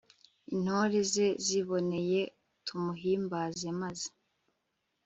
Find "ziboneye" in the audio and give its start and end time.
1.45-2.21